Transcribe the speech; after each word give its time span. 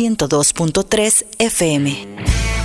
102.3 0.00 1.24
FM. 1.38 2.59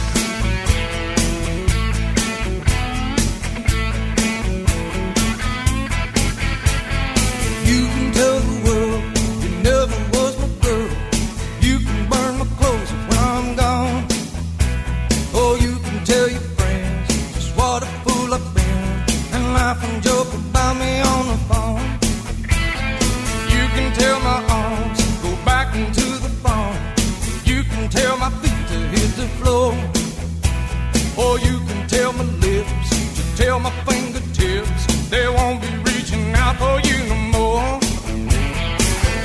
My 33.65 33.71
fingertips 33.85 35.09
they 35.09 35.27
won't 35.27 35.59
be 35.59 35.71
reaching 35.89 36.25
out 36.35 36.55
for 36.61 36.75
you 36.87 36.97
no 37.09 37.17
more. 37.35 37.79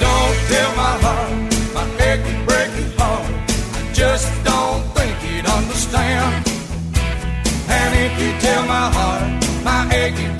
Don't 0.05 0.37
tell 0.53 0.71
my 0.83 0.95
heart, 1.05 1.33
my 1.77 1.85
achy 2.09 2.35
breaky 2.49 2.87
heart. 2.99 3.27
I 3.79 3.93
just 3.93 4.29
don't 4.43 4.83
think 4.97 5.15
he'd 5.25 5.47
understand. 5.59 6.47
And 7.77 7.91
if 8.07 8.13
you 8.23 8.31
tell 8.41 8.63
my 8.65 8.87
heart, 8.97 9.29
my 9.63 9.81
achy 9.95 10.40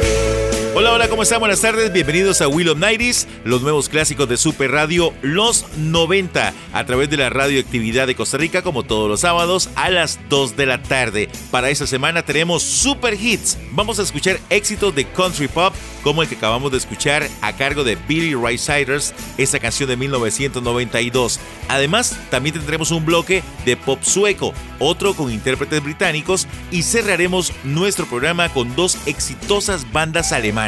Hola, 0.73 0.93
hola, 0.93 1.09
¿cómo 1.09 1.23
están? 1.23 1.41
Buenas 1.41 1.59
tardes, 1.59 1.91
bienvenidos 1.91 2.39
a 2.39 2.47
Will 2.47 2.69
of 2.69 2.77
Nighties, 2.77 3.27
los 3.43 3.61
nuevos 3.61 3.89
clásicos 3.89 4.29
de 4.29 4.37
Super 4.37 4.71
Radio 4.71 5.13
Los 5.21 5.65
90, 5.77 6.53
a 6.71 6.85
través 6.85 7.09
de 7.09 7.17
la 7.17 7.29
radioactividad 7.29 8.07
de 8.07 8.15
Costa 8.15 8.37
Rica, 8.37 8.61
como 8.61 8.83
todos 8.83 9.09
los 9.09 9.19
sábados 9.19 9.69
a 9.75 9.89
las 9.89 10.17
2 10.29 10.55
de 10.55 10.65
la 10.65 10.81
tarde. 10.81 11.27
Para 11.51 11.69
esta 11.69 11.85
semana 11.85 12.23
tenemos 12.23 12.63
super 12.63 13.15
hits. 13.15 13.57
Vamos 13.71 13.99
a 13.99 14.03
escuchar 14.03 14.39
éxitos 14.49 14.95
de 14.95 15.03
country 15.03 15.49
pop, 15.49 15.73
como 16.03 16.21
el 16.21 16.29
que 16.29 16.35
acabamos 16.35 16.71
de 16.71 16.77
escuchar 16.77 17.27
a 17.41 17.53
cargo 17.53 17.83
de 17.83 17.97
Billy 18.07 18.33
Cyrus, 18.57 19.13
esa 19.37 19.59
canción 19.59 19.89
de 19.89 19.97
1992. 19.97 21.41
Además, 21.67 22.17
también 22.29 22.55
tendremos 22.55 22.91
un 22.91 23.05
bloque 23.05 23.43
de 23.65 23.75
pop 23.75 23.99
sueco, 24.03 24.53
otro 24.79 25.15
con 25.15 25.31
intérpretes 25.33 25.83
británicos, 25.83 26.47
y 26.71 26.83
cerraremos 26.83 27.51
nuestro 27.65 28.05
programa 28.05 28.47
con 28.47 28.73
dos 28.73 28.97
exitosas 29.05 29.91
bandas 29.91 30.31
alemanas. 30.31 30.60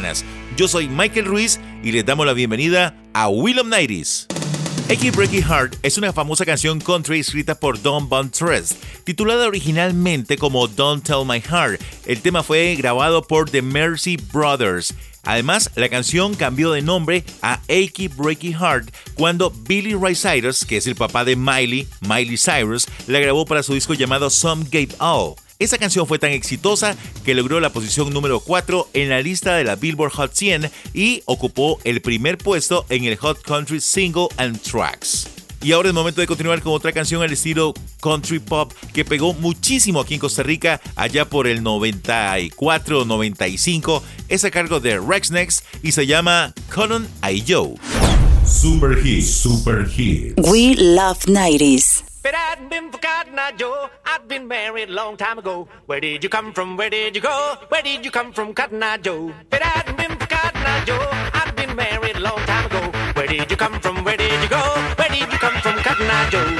Yo 0.58 0.68
soy 0.68 0.88
Michael 0.88 1.26
Ruiz 1.26 1.60
y 1.84 1.92
les 1.92 2.04
damos 2.04 2.26
la 2.26 2.34
bienvenida 2.34 2.96
a 3.14 3.30
Will 3.30 3.60
of 3.60 3.68
Nighties. 3.68 4.26
Achy 4.90 5.12
Breaky 5.12 5.40
Heart 5.40 5.76
es 5.84 6.00
una 6.00 6.12
famosa 6.12 6.46
canción 6.46 6.80
country 6.80 7.20
escrita 7.20 7.54
por 7.54 7.80
Don 7.80 8.10
Von 8.10 8.32
Trest, 8.32 8.74
titulada 9.04 9.46
originalmente 9.48 10.36
como 10.40 10.68
Don't 10.68 11.06
Tell 11.06 11.26
My 11.28 11.40
Heart. 11.40 11.80
El 12.08 12.22
tema 12.22 12.42
fue 12.42 12.76
grabado 12.76 13.22
por 13.22 13.52
The 13.52 13.62
Mercy 13.62 14.18
Brothers. 14.18 14.96
Además, 15.22 15.70
la 15.76 15.90
canción 15.90 16.34
cambió 16.34 16.72
de 16.72 16.82
nombre 16.82 17.24
a 17.44 17.60
Achy 17.70 18.08
Breaky 18.08 18.54
Heart 18.54 18.92
cuando 19.14 19.52
Billy 19.52 19.94
Ray 19.94 20.16
Cyrus, 20.16 20.66
que 20.66 20.78
es 20.78 20.88
el 20.88 20.96
papá 20.96 21.24
de 21.24 21.36
Miley, 21.36 21.88
Miley 22.02 22.38
Cyrus, 22.38 22.88
la 23.06 23.20
grabó 23.20 23.46
para 23.46 23.62
su 23.62 23.76
disco 23.76 23.94
llamado 23.94 24.32
Some 24.32 24.66
Gave 24.72 24.96
All. 24.98 25.36
Esa 25.64 25.78
canción 25.78 26.06
fue 26.06 26.20
tan 26.20 26.32
exitosa 26.32 26.98
que 27.24 27.34
logró 27.34 27.62
la 27.62 27.72
posición 27.72 28.14
número 28.14 28.42
4 28.42 28.90
en 28.92 29.08
la 29.08 29.22
lista 29.22 29.56
de 29.56 29.64
la 29.64 29.78
Billboard 29.78 30.12
Hot 30.12 30.34
100 30.34 30.70
y 30.94 31.24
ocupó 31.24 31.80
el 31.86 32.02
primer 32.02 32.38
puesto 32.38 32.86
en 32.90 33.06
el 33.06 33.16
Hot 33.16 33.42
Country 33.44 33.80
Single 33.80 34.28
and 34.36 34.62
Tracks. 34.62 35.26
Y 35.62 35.72
ahora 35.72 35.88
es 35.88 35.96
momento 35.96 36.20
de 36.20 36.28
continuar 36.28 36.62
con 36.62 36.74
otra 36.74 36.92
canción 36.92 37.24
al 37.24 37.32
estilo 37.32 37.74
country 38.02 38.40
pop 38.40 38.74
que 38.94 39.06
pegó 39.06 39.34
muchísimo 39.36 40.02
aquí 40.02 40.16
en 40.16 40.20
Costa 40.20 40.44
Rica 40.44 40.82
allá 40.98 41.24
por 41.24 41.48
el 41.48 41.64
94-95. 41.64 44.02
Es 44.28 44.44
a 44.44 44.52
cargo 44.52 44.82
de 44.82 45.00
Rex 45.00 45.32
Next 45.32 45.64
y 45.82 45.94
se 45.94 46.06
llama 46.06 46.54
Colin 46.76 47.08
I. 47.24 47.42
Joe. 47.48 47.76
Super 48.46 49.00
Hits, 49.02 49.34
Super 49.34 49.90
Hits. 49.98 50.34
We 50.46 50.76
Love 50.76 51.20
90s. 51.26 52.04
But 52.22 52.34
I'd 52.36 52.70
been 52.70 52.83
I 53.32 53.52
Joe. 53.58 53.90
I'd 54.06 54.28
been 54.28 54.48
married 54.48 54.90
long 54.90 55.18
time 55.18 55.40
ago. 55.40 55.68
Where 55.86 56.00
did 56.00 56.24
you 56.24 56.30
come 56.30 56.54
from? 56.54 56.78
Where 56.78 56.90
did 56.90 57.16
you 57.16 57.22
go? 57.22 57.56
Where 57.70 57.82
did 57.82 58.04
you 58.04 58.12
come 58.12 58.34
from, 58.34 58.54
Cotton 58.54 58.84
Joe? 59.02 59.34
But 59.50 59.62
I'd 59.64 59.96
been 59.98 60.18
forgotten, 60.18 60.62
I 60.62 60.84
Joe. 60.86 61.10
I'd 61.34 61.56
been 61.56 61.76
married 61.76 62.18
long 62.20 62.40
time 62.46 62.66
ago. 62.66 62.92
Where 63.14 63.28
did 63.28 63.50
you 63.50 63.58
come 63.58 63.80
from? 63.80 64.04
Where 64.04 64.18
did 64.18 64.42
you 64.42 64.50
go? 64.50 64.62
Where 64.98 65.10
did 65.10 65.32
you 65.32 65.40
come 65.40 65.56
from, 65.62 65.76
Cotton 65.78 66.32
Joe? 66.32 66.53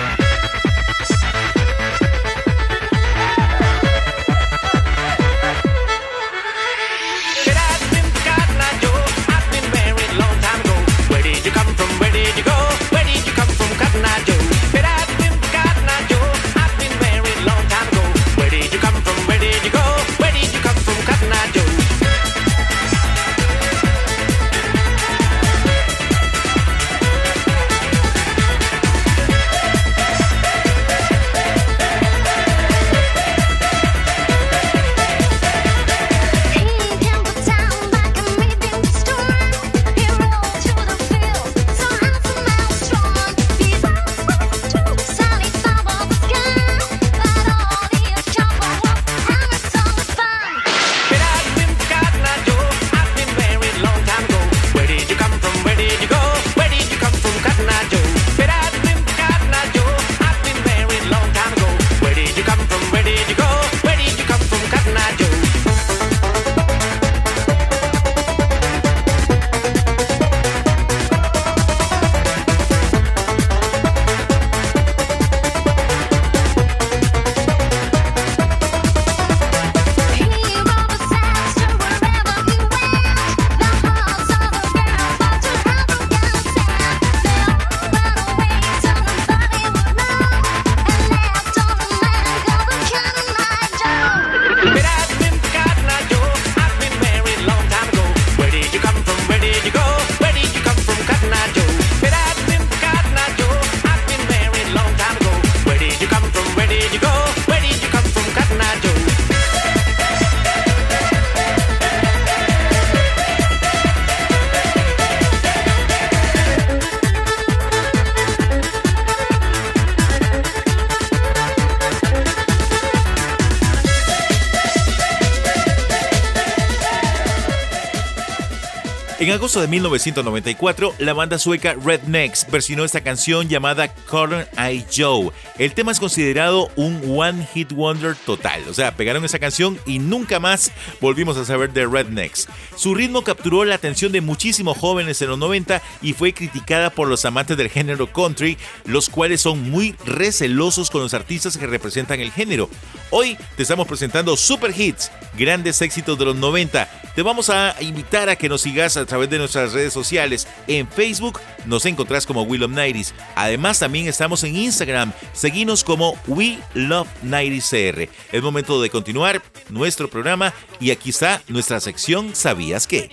De 129.54 129.68
1994, 129.68 130.96
la 130.98 131.14
banda 131.14 131.38
sueca 131.38 131.76
Rednecks 131.76 132.48
versionó 132.50 132.86
esta 132.86 133.02
canción 133.02 133.50
llamada 133.50 133.94
Corn 133.94 134.48
Eye 134.58 134.84
Joe. 134.92 135.30
El 135.60 135.76
tema 135.76 135.92
es 135.92 136.00
considerado 136.00 136.72
un 136.76 137.00
One 137.16 137.48
Hit 137.54 137.72
Wonder 137.72 138.16
total, 138.16 138.64
o 138.68 138.74
sea, 138.74 138.96
pegaron 138.96 139.24
esa 139.24 139.38
canción 139.38 139.78
y 139.86 140.00
nunca 140.00 140.40
más 140.40 140.72
volvimos 141.00 141.38
a 141.38 141.46
saber 141.46 141.72
de 141.72 141.86
Rednecks. 141.86 142.48
Su 142.76 142.96
ritmo 142.96 143.24
capturó 143.24 143.64
la 143.64 143.76
atención 143.76 144.12
de 144.12 144.22
muchísimos 144.22 144.76
jóvenes 144.76 145.22
en 145.22 145.30
los 145.30 145.38
90 145.38 145.84
y 146.02 146.14
fue 146.14 146.34
criticada 146.34 146.90
por 146.90 147.08
los 147.08 147.24
amantes 147.24 147.56
del 147.56 147.70
género 147.70 148.12
country, 148.12 148.58
los 148.86 149.08
cuales 149.08 149.42
son 149.42 149.70
muy 149.70 149.96
recelosos 150.04 150.90
con 150.90 151.04
los 151.04 151.14
artistas 151.14 151.58
que 151.58 151.68
representan 151.68 152.20
el 152.22 152.32
género. 152.32 152.72
Hoy 153.12 153.38
te 153.56 153.62
estamos 153.62 153.88
presentando 153.88 154.36
super 154.36 154.74
hits, 154.76 155.12
grandes 155.38 155.80
éxitos 155.84 156.18
de 156.18 156.26
los 156.26 156.36
90. 156.36 156.90
Te 157.16 157.22
vamos 157.22 157.50
a 157.50 157.76
invitar 157.82 158.30
a 158.30 158.36
que 158.36 158.50
nos 158.50 158.62
sigas 158.62 158.98
a 158.98 159.06
través 159.06 159.30
de 159.30 159.38
nuestras 159.38 159.74
redes 159.74 159.94
sociales. 159.94 160.48
En 160.68 160.88
Facebook 160.88 161.40
nos 161.66 161.86
encontrás 161.86 162.26
como 162.26 162.42
We 162.44 162.58
Love 162.58 162.72
90 162.72 163.14
Además, 163.36 163.80
también 163.80 164.08
estamos 164.08 164.44
en 164.44 164.56
Instagram. 164.56 165.14
Seguinos 165.32 165.84
como 165.84 166.18
We 166.28 166.58
Love 166.74 167.08
90 167.22 167.66
CR. 167.70 168.10
Es 168.32 168.42
momento 168.42 168.82
de 168.82 168.90
continuar 168.90 169.42
nuestro 169.70 170.10
programa 170.10 170.54
y 170.80 170.92
aquí 170.92 171.12
está 171.12 171.42
nuestra 171.48 171.80
sección 171.80 172.36
¿Sabías 172.36 172.88
qué? 172.88 173.10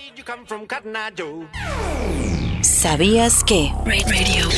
¿Sabías 2.61 3.43
qué? 3.43 3.71
Radio. 3.85 4.49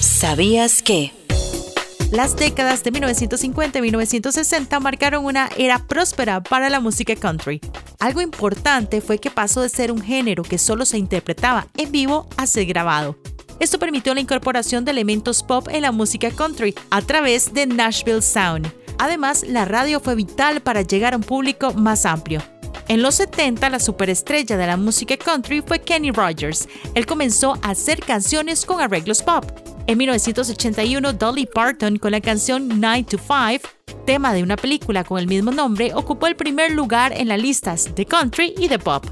¿Sabías 0.00 0.82
qué? 0.82 1.23
Las 2.14 2.36
décadas 2.36 2.84
de 2.84 2.92
1950 2.92 3.76
y 3.76 3.82
1960 3.82 4.78
marcaron 4.78 5.24
una 5.24 5.48
era 5.56 5.80
próspera 5.80 6.40
para 6.40 6.70
la 6.70 6.78
música 6.78 7.16
country. 7.16 7.60
Algo 7.98 8.20
importante 8.20 9.00
fue 9.00 9.18
que 9.18 9.32
pasó 9.32 9.62
de 9.62 9.68
ser 9.68 9.90
un 9.90 10.00
género 10.00 10.44
que 10.44 10.56
solo 10.56 10.86
se 10.86 10.96
interpretaba 10.96 11.66
en 11.76 11.90
vivo 11.90 12.28
a 12.36 12.46
ser 12.46 12.66
grabado. 12.66 13.18
Esto 13.58 13.80
permitió 13.80 14.14
la 14.14 14.20
incorporación 14.20 14.84
de 14.84 14.92
elementos 14.92 15.42
pop 15.42 15.66
en 15.72 15.82
la 15.82 15.90
música 15.90 16.30
country 16.30 16.72
a 16.90 17.02
través 17.02 17.52
de 17.52 17.66
Nashville 17.66 18.22
Sound. 18.22 18.72
Además, 19.00 19.44
la 19.48 19.64
radio 19.64 19.98
fue 19.98 20.14
vital 20.14 20.60
para 20.60 20.82
llegar 20.82 21.14
a 21.14 21.16
un 21.16 21.24
público 21.24 21.74
más 21.74 22.06
amplio. 22.06 22.40
En 22.86 23.02
los 23.02 23.16
70, 23.16 23.70
la 23.70 23.80
superestrella 23.80 24.56
de 24.56 24.66
la 24.68 24.76
música 24.76 25.16
country 25.16 25.62
fue 25.62 25.80
Kenny 25.80 26.12
Rogers. 26.12 26.68
Él 26.94 27.06
comenzó 27.06 27.54
a 27.62 27.70
hacer 27.70 27.98
canciones 27.98 28.64
con 28.64 28.80
arreglos 28.80 29.20
pop. 29.20 29.44
En 29.86 29.98
1981, 29.98 31.12
Dolly 31.12 31.44
Parton 31.44 31.98
con 31.98 32.12
la 32.12 32.20
canción 32.22 32.80
9 32.80 33.04
to 33.04 33.18
5, 33.18 33.68
tema 34.06 34.32
de 34.32 34.42
una 34.42 34.56
película 34.56 35.04
con 35.04 35.18
el 35.18 35.28
mismo 35.28 35.50
nombre, 35.50 35.92
ocupó 35.94 36.26
el 36.26 36.36
primer 36.36 36.72
lugar 36.72 37.12
en 37.12 37.28
las 37.28 37.38
listas 37.38 37.94
de 37.94 38.06
country 38.06 38.54
y 38.56 38.68
de 38.68 38.78
pop. 38.78 39.04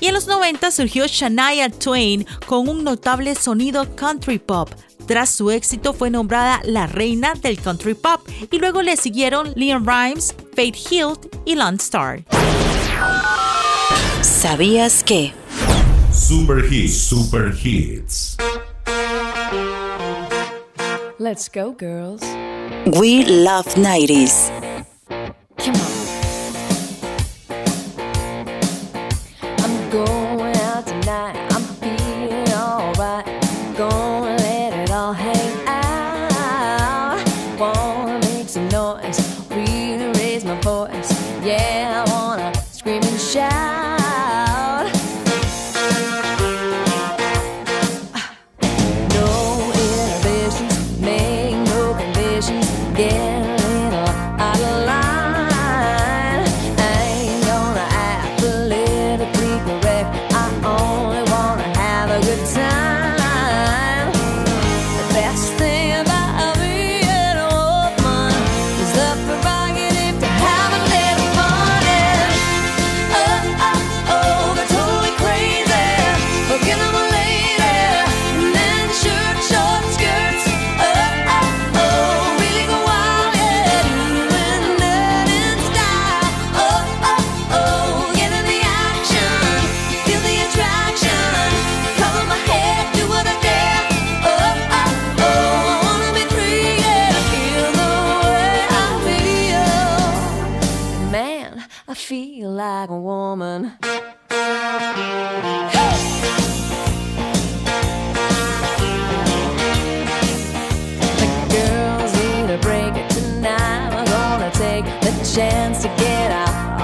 Y 0.00 0.06
en 0.06 0.14
los 0.14 0.26
90 0.26 0.72
surgió 0.72 1.06
Shania 1.06 1.70
Twain 1.70 2.26
con 2.46 2.68
un 2.68 2.82
notable 2.82 3.36
sonido 3.36 3.94
country 3.94 4.40
pop. 4.40 4.68
Tras 5.06 5.30
su 5.30 5.52
éxito 5.52 5.94
fue 5.94 6.10
nombrada 6.10 6.60
la 6.64 6.88
reina 6.88 7.34
del 7.34 7.60
country 7.60 7.94
pop 7.94 8.20
y 8.50 8.58
luego 8.58 8.82
le 8.82 8.96
siguieron 8.96 9.52
Leon 9.54 9.86
Rimes, 9.86 10.34
Faith 10.54 10.76
Hill 10.90 11.16
y 11.44 11.54
Lance 11.54 11.84
Starr. 11.84 12.24
¿Sabías 14.20 15.04
que? 15.04 15.32
Super 16.12 16.64
Hits, 16.72 17.02
Super 17.02 17.54
Hits. 17.62 18.36
Let's 21.20 21.48
go, 21.48 21.72
girls. 21.72 22.22
We 23.00 23.24
love 23.24 23.66
90s. 23.74 24.67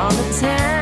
on 0.04 0.14
the 0.16 0.38
town. 0.38 0.73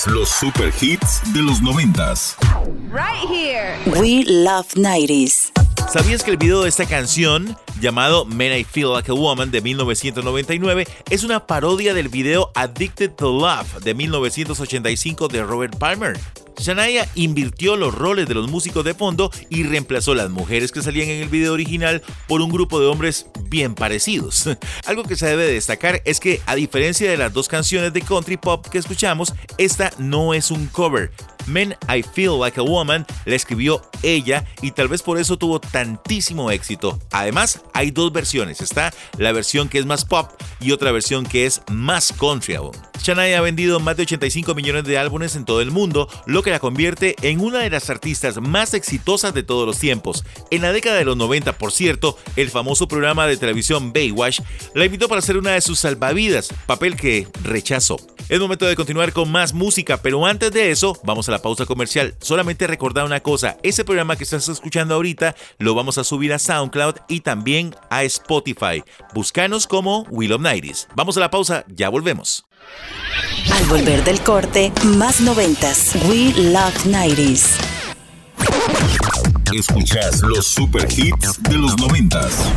Escuchas 0.00 0.06
los 0.06 0.28
super 0.30 0.72
hits 0.80 1.20
de 1.34 1.42
los 1.42 1.60
noventas. 1.60 2.36
Right 2.90 3.28
here. 3.28 3.76
We 4.00 4.24
Love 4.24 4.66
90s. 4.74 5.50
¿Sabías 5.92 6.22
que 6.22 6.30
el 6.30 6.36
video 6.36 6.62
de 6.62 6.68
esta 6.68 6.86
canción, 6.86 7.56
llamado 7.80 8.24
Man 8.24 8.52
I 8.52 8.64
Feel 8.64 8.92
Like 8.92 9.10
a 9.10 9.14
Woman 9.14 9.50
de 9.50 9.60
1999, 9.60 10.86
es 11.10 11.24
una 11.24 11.46
parodia 11.46 11.94
del 11.94 12.08
video 12.08 12.52
Addicted 12.54 13.12
to 13.12 13.32
Love 13.32 13.82
de 13.82 13.94
1985 13.94 15.28
de 15.28 15.42
Robert 15.42 15.76
Palmer? 15.76 16.18
Shania 16.60 17.08
invirtió 17.14 17.76
los 17.76 17.94
roles 17.94 18.28
de 18.28 18.34
los 18.34 18.50
músicos 18.50 18.84
de 18.84 18.94
fondo 18.94 19.30
y 19.48 19.62
reemplazó 19.62 20.14
las 20.14 20.30
mujeres 20.30 20.72
que 20.72 20.82
salían 20.82 21.08
en 21.08 21.22
el 21.22 21.28
video 21.28 21.54
original 21.54 22.02
por 22.28 22.42
un 22.42 22.50
grupo 22.50 22.78
de 22.80 22.86
hombres 22.86 23.26
bien 23.44 23.74
parecidos. 23.74 24.48
Algo 24.86 25.04
que 25.04 25.16
se 25.16 25.26
debe 25.26 25.46
destacar 25.46 26.02
es 26.04 26.20
que, 26.20 26.40
a 26.46 26.54
diferencia 26.54 27.10
de 27.10 27.16
las 27.16 27.32
dos 27.32 27.48
canciones 27.48 27.92
de 27.92 28.02
country 28.02 28.36
pop 28.36 28.66
que 28.66 28.78
escuchamos, 28.78 29.32
esta 29.58 29.90
no 29.98 30.34
es 30.34 30.50
un 30.50 30.66
cover. 30.66 31.10
Men 31.46 31.74
I 31.88 32.02
Feel 32.02 32.38
Like 32.38 32.60
a 32.60 32.62
Woman 32.62 33.06
la 33.24 33.34
escribió 33.34 33.82
ella 34.02 34.44
y 34.62 34.72
tal 34.72 34.88
vez 34.88 35.02
por 35.02 35.18
eso 35.18 35.38
tuvo 35.38 35.60
tantísimo 35.60 36.50
éxito. 36.50 36.98
Además, 37.10 37.62
hay 37.72 37.90
dos 37.90 38.12
versiones. 38.12 38.60
Está 38.60 38.92
la 39.18 39.32
versión 39.32 39.68
que 39.68 39.78
es 39.78 39.86
más 39.86 40.04
pop 40.04 40.30
y 40.60 40.72
otra 40.72 40.92
versión 40.92 41.24
que 41.24 41.46
es 41.46 41.62
más 41.68 42.12
country 42.12 42.54
aún. 42.54 42.89
Shania 43.02 43.38
ha 43.38 43.40
vendido 43.40 43.80
más 43.80 43.96
de 43.96 44.02
85 44.02 44.54
millones 44.54 44.84
de 44.84 44.98
álbumes 44.98 45.36
en 45.36 45.44
todo 45.44 45.60
el 45.60 45.70
mundo, 45.70 46.08
lo 46.26 46.42
que 46.42 46.50
la 46.50 46.58
convierte 46.58 47.16
en 47.22 47.40
una 47.40 47.60
de 47.60 47.70
las 47.70 47.90
artistas 47.90 48.40
más 48.40 48.74
exitosas 48.74 49.34
de 49.34 49.42
todos 49.42 49.66
los 49.66 49.78
tiempos. 49.78 50.24
En 50.50 50.62
la 50.62 50.72
década 50.72 50.96
de 50.96 51.04
los 51.04 51.16
90, 51.16 51.52
por 51.58 51.72
cierto, 51.72 52.18
el 52.36 52.50
famoso 52.50 52.88
programa 52.88 53.26
de 53.26 53.36
televisión 53.36 53.92
Baywatch 53.92 54.40
la 54.74 54.84
invitó 54.84 55.08
para 55.08 55.22
ser 55.22 55.36
una 55.36 55.52
de 55.52 55.60
sus 55.60 55.78
salvavidas, 55.78 56.52
papel 56.66 56.96
que 56.96 57.26
rechazó. 57.42 57.96
Es 58.28 58.38
momento 58.38 58.66
de 58.66 58.76
continuar 58.76 59.12
con 59.12 59.32
más 59.32 59.54
música, 59.54 59.96
pero 59.96 60.24
antes 60.24 60.52
de 60.52 60.70
eso, 60.70 60.98
vamos 61.02 61.28
a 61.28 61.32
la 61.32 61.42
pausa 61.42 61.66
comercial. 61.66 62.14
Solamente 62.20 62.66
recordar 62.66 63.04
una 63.04 63.20
cosa, 63.20 63.56
ese 63.62 63.84
programa 63.84 64.16
que 64.16 64.24
estás 64.24 64.48
escuchando 64.48 64.94
ahorita 64.94 65.34
lo 65.58 65.74
vamos 65.74 65.98
a 65.98 66.04
subir 66.04 66.32
a 66.32 66.38
SoundCloud 66.38 66.96
y 67.08 67.20
también 67.20 67.74
a 67.90 68.04
Spotify. 68.04 68.84
Búscanos 69.14 69.66
como 69.66 70.02
Will 70.10 70.32
of 70.32 70.42
Nighties. 70.42 70.86
Vamos 70.94 71.16
a 71.16 71.20
la 71.20 71.30
pausa, 71.30 71.64
ya 71.68 71.88
volvemos. 71.88 72.49
Al 73.52 73.64
volver 73.66 74.04
del 74.04 74.20
corte, 74.20 74.72
más 74.96 75.20
noventas. 75.20 75.94
We 76.08 76.32
Love 76.36 76.86
90s. 76.86 77.56
Escuchas 79.52 80.20
los 80.22 80.46
super 80.46 80.86
hits 80.90 81.42
de 81.42 81.56
los 81.56 81.76
noventas. 81.76 82.50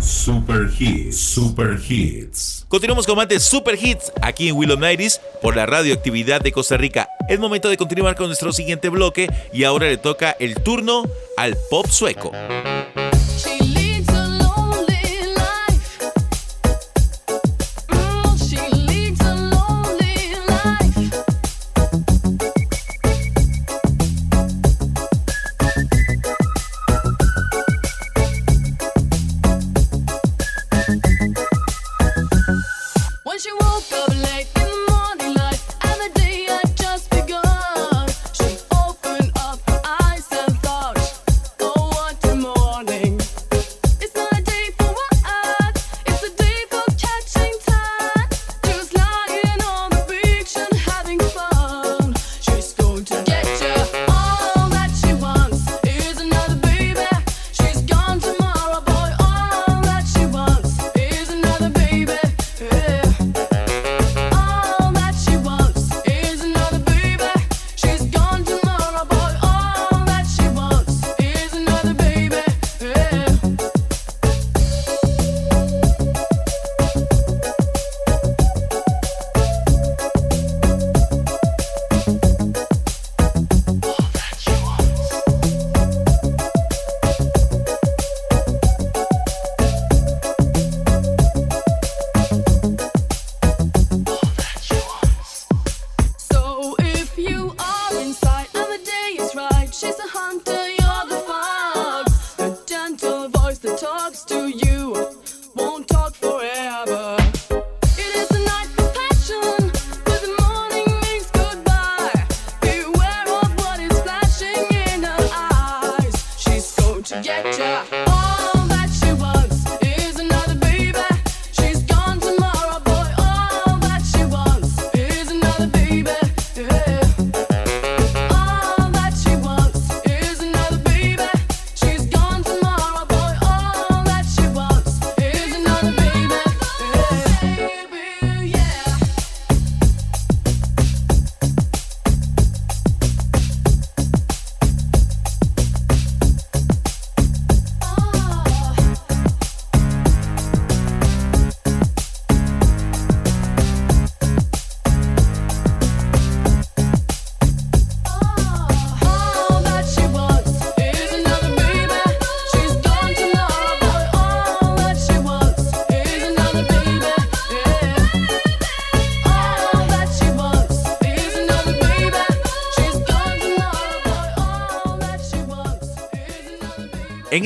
Super 0.00 0.70
Hits, 0.78 1.18
Super 1.18 1.78
Hits. 1.86 2.64
Continuamos 2.68 3.06
con 3.06 3.16
más 3.16 3.28
de 3.28 3.38
Super 3.40 3.78
Hits 3.80 4.12
aquí 4.22 4.48
en 4.48 4.56
Willow 4.56 4.78
Nighties 4.78 5.20
por 5.42 5.54
la 5.54 5.66
radioactividad 5.66 6.40
de 6.40 6.52
Costa 6.52 6.76
Rica. 6.76 7.08
Es 7.28 7.38
momento 7.38 7.68
de 7.68 7.76
continuar 7.76 8.14
con 8.14 8.28
nuestro 8.28 8.52
siguiente 8.52 8.88
bloque 8.88 9.28
y 9.52 9.64
ahora 9.64 9.86
le 9.86 9.98
toca 9.98 10.30
el 10.38 10.54
turno 10.62 11.04
al 11.36 11.56
pop 11.70 11.86
sueco. 11.88 12.32
She 13.38 13.57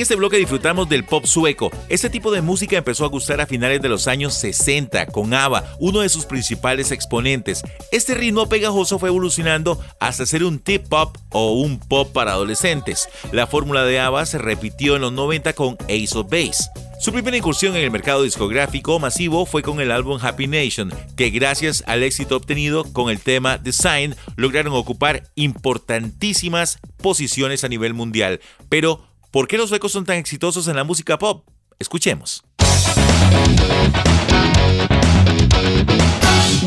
este 0.03 0.15
bloque 0.17 0.37
disfrutamos 0.37 0.89
del 0.89 1.05
pop 1.05 1.25
sueco. 1.25 1.71
Este 1.87 2.09
tipo 2.09 2.29
de 2.31 2.41
música 2.41 2.77
empezó 2.77 3.05
a 3.05 3.07
gustar 3.07 3.39
a 3.39 3.45
finales 3.45 3.81
de 3.81 3.87
los 3.87 4.07
años 4.09 4.33
60 4.33 5.05
con 5.07 5.33
ABBA, 5.33 5.75
uno 5.79 6.01
de 6.01 6.09
sus 6.09 6.25
principales 6.25 6.91
exponentes. 6.91 7.63
Este 7.89 8.13
ritmo 8.13 8.49
pegajoso 8.49 8.99
fue 8.99 9.07
evolucionando 9.07 9.79
hasta 10.01 10.25
ser 10.25 10.43
un 10.43 10.59
tip 10.59 10.89
pop 10.89 11.17
o 11.29 11.53
un 11.53 11.79
pop 11.79 12.11
para 12.11 12.33
adolescentes. 12.33 13.07
La 13.31 13.47
fórmula 13.47 13.85
de 13.85 14.01
ABBA 14.01 14.25
se 14.25 14.39
repitió 14.39 14.97
en 14.97 15.03
los 15.03 15.13
90 15.13 15.53
con 15.53 15.77
Ace 15.83 16.17
of 16.17 16.29
Base. 16.29 16.69
Su 16.99 17.11
primera 17.11 17.35
incursión 17.35 17.75
en 17.75 17.83
el 17.83 17.91
mercado 17.91 18.23
discográfico 18.23 18.99
masivo 18.99 19.45
fue 19.45 19.61
con 19.61 19.79
el 19.79 19.91
álbum 19.91 20.19
Happy 20.21 20.47
Nation, 20.47 20.93
que 21.15 21.29
gracias 21.29 21.83
al 21.87 22.03
éxito 22.03 22.35
obtenido 22.35 22.83
con 22.91 23.09
el 23.09 23.19
tema 23.19 23.57
Design 23.57 24.15
lograron 24.35 24.73
ocupar 24.73 25.23
importantísimas 25.35 26.79
posiciones 27.01 27.63
a 27.63 27.69
nivel 27.69 27.93
mundial. 27.93 28.39
Pero, 28.69 29.12
¿por 29.33 29.47
qué 29.47 29.57
los 29.57 29.69
suecos 29.69 29.91
son 29.91 30.05
tan 30.05 30.17
exitosos 30.17 30.67
en 30.67 30.75
la 30.75 30.83
música 30.83 31.17
pop? 31.17 31.43
Escuchemos. 31.79 32.43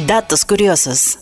Datos 0.05 0.44
curiosos. 0.44 1.18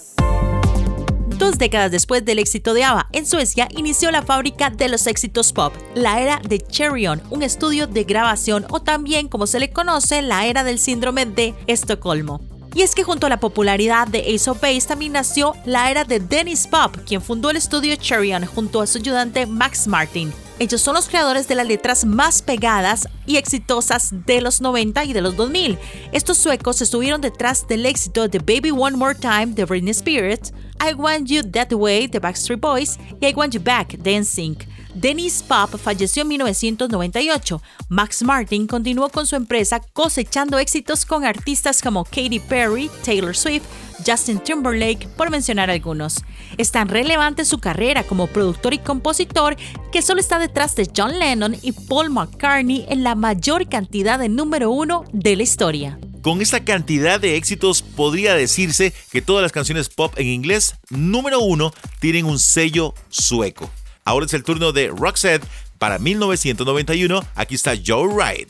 Dos 1.36 1.58
décadas 1.58 1.90
después 1.90 2.24
del 2.24 2.38
éxito 2.38 2.72
de 2.72 2.84
ABBA, 2.84 3.08
en 3.12 3.26
Suecia 3.26 3.68
inició 3.76 4.10
la 4.10 4.22
fábrica 4.22 4.70
de 4.70 4.88
los 4.88 5.06
éxitos 5.06 5.52
pop, 5.52 5.74
la 5.94 6.22
era 6.22 6.40
de 6.48 6.60
Cherry 6.60 7.06
On, 7.08 7.20
un 7.28 7.42
estudio 7.42 7.86
de 7.86 8.04
grabación 8.04 8.64
o 8.70 8.80
también 8.80 9.28
como 9.28 9.46
se 9.46 9.60
le 9.60 9.70
conoce 9.70 10.22
la 10.22 10.46
era 10.46 10.64
del 10.64 10.78
síndrome 10.78 11.26
de 11.26 11.54
Estocolmo. 11.66 12.40
Y 12.74 12.82
es 12.82 12.94
que 12.94 13.04
junto 13.04 13.26
a 13.26 13.30
la 13.30 13.38
popularidad 13.40 14.08
de 14.08 14.34
Ace 14.34 14.48
of 14.48 14.62
Base 14.62 14.88
también 14.88 15.12
nació 15.12 15.54
la 15.66 15.90
era 15.90 16.04
de 16.04 16.20
Dennis 16.20 16.66
Pop, 16.66 16.96
quien 17.06 17.20
fundó 17.20 17.50
el 17.50 17.56
estudio 17.56 17.94
Cherry 17.96 18.32
On 18.32 18.46
junto 18.46 18.80
a 18.80 18.86
su 18.86 18.98
ayudante 18.98 19.44
Max 19.44 19.86
Martin. 19.86 20.32
Ellos 20.60 20.80
son 20.80 20.94
los 20.94 21.08
creadores 21.08 21.48
de 21.48 21.56
las 21.56 21.66
letras 21.66 22.04
más 22.04 22.40
pegadas 22.40 23.08
y 23.26 23.36
exitosas 23.38 24.10
de 24.24 24.40
los 24.40 24.60
90 24.60 25.04
y 25.04 25.12
de 25.12 25.20
los 25.20 25.36
2000. 25.36 25.78
Estos 26.12 26.38
suecos 26.38 26.80
estuvieron 26.80 27.20
detrás 27.20 27.66
del 27.66 27.84
éxito 27.86 28.28
de 28.28 28.38
Baby 28.38 28.70
One 28.70 28.96
More 28.96 29.16
Time 29.16 29.48
de 29.48 29.64
Britney 29.64 29.90
Spears, 29.90 30.52
I 30.80 30.94
Want 30.94 31.26
You 31.26 31.42
That 31.42 31.72
Way 31.72 32.06
de 32.06 32.20
Backstreet 32.20 32.60
Boys 32.60 32.98
y 33.20 33.26
I 33.26 33.34
Want 33.34 33.54
You 33.54 33.60
Back 33.60 33.98
de 33.98 34.20
NSYNC. 34.20 34.64
Dennis 34.94 35.42
Pop 35.42 35.76
falleció 35.76 36.22
en 36.22 36.28
1998. 36.28 37.60
Max 37.88 38.22
Martin 38.22 38.68
continuó 38.68 39.08
con 39.08 39.26
su 39.26 39.34
empresa 39.34 39.80
cosechando 39.92 40.58
éxitos 40.58 41.04
con 41.04 41.24
artistas 41.24 41.82
como 41.82 42.04
Katy 42.04 42.38
Perry, 42.38 42.88
Taylor 43.04 43.36
Swift, 43.36 43.64
Justin 44.06 44.38
Timberlake, 44.38 45.08
por 45.16 45.30
mencionar 45.30 45.70
algunos. 45.70 46.22
Es 46.58 46.70
tan 46.70 46.88
relevante 46.88 47.44
su 47.44 47.58
carrera 47.58 48.02
como 48.02 48.26
productor 48.26 48.74
y 48.74 48.78
compositor 48.78 49.56
que 49.92 50.02
solo 50.02 50.20
está 50.20 50.38
detrás 50.38 50.74
de 50.76 50.90
John 50.94 51.18
Lennon 51.18 51.56
y 51.62 51.72
Paul 51.72 52.10
McCartney 52.10 52.86
en 52.88 53.02
la 53.02 53.14
mayor 53.14 53.68
cantidad 53.68 54.18
de 54.18 54.28
número 54.28 54.70
uno 54.70 55.04
de 55.12 55.36
la 55.36 55.42
historia. 55.42 55.98
Con 56.22 56.40
esta 56.40 56.64
cantidad 56.64 57.20
de 57.20 57.36
éxitos 57.36 57.82
podría 57.82 58.34
decirse 58.34 58.94
que 59.12 59.20
todas 59.20 59.42
las 59.42 59.52
canciones 59.52 59.90
pop 59.90 60.14
en 60.16 60.28
inglés 60.28 60.76
número 60.88 61.40
uno 61.40 61.72
tienen 62.00 62.24
un 62.24 62.38
sello 62.38 62.94
sueco. 63.10 63.70
Ahora 64.06 64.26
es 64.26 64.34
el 64.34 64.42
turno 64.42 64.72
de 64.72 64.88
Roxette 64.88 65.44
para 65.78 65.98
1991. 65.98 67.22
Aquí 67.34 67.54
está 67.54 67.74
Joe 67.76 68.06
Wright. 68.06 68.48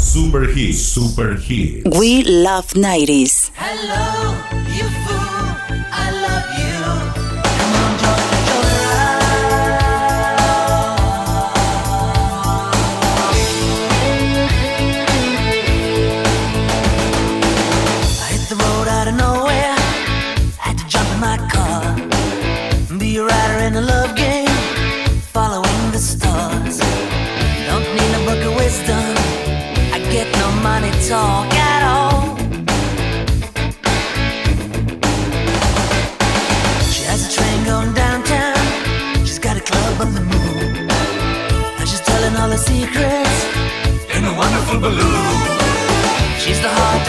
Super 0.00 0.48
Hits, 0.48 0.78
Super 0.80 1.34
Hits. 1.34 1.84
We 1.98 2.24
love 2.24 2.72
90s. 2.72 3.50
Hello, 3.54 4.32
a 44.80 44.88
wonderful 44.88 45.02
balloon. 45.02 46.38
She's 46.38 46.60
the 46.60 46.68
heart 46.68 46.99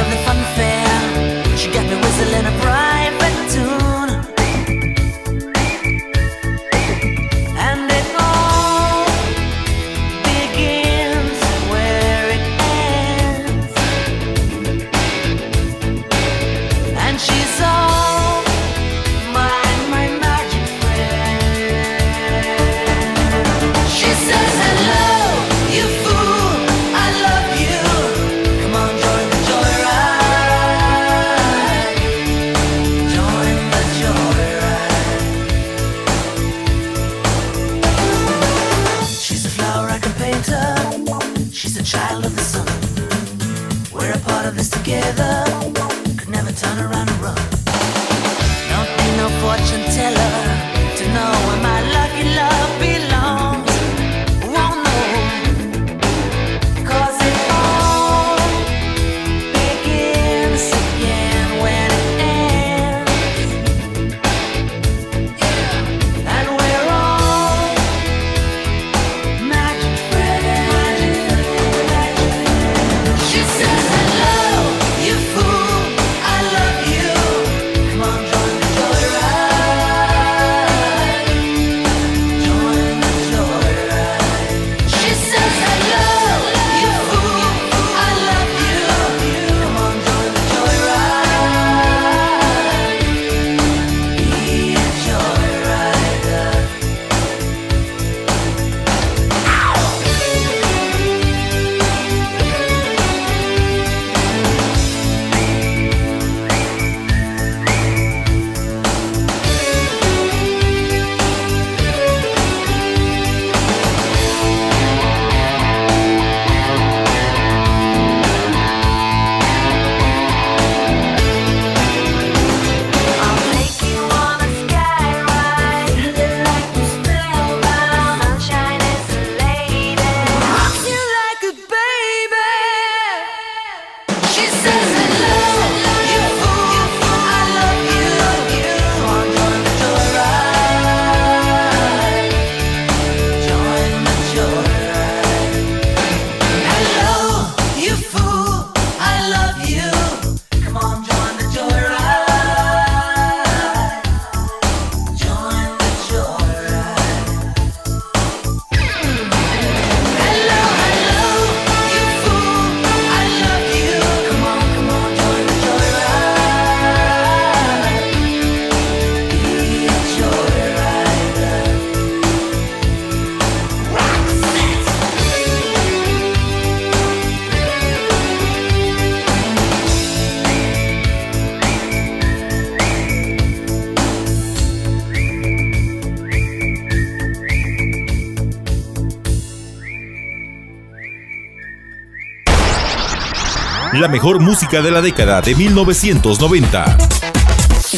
La 194.01 194.07
mejor 194.07 194.39
música 194.39 194.81
de 194.81 194.89
la 194.89 194.99
década 194.99 195.43
de 195.43 195.53
1990. 195.53 196.97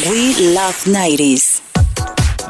We 0.06 0.52
Love 0.52 0.84
90s. 0.84 1.62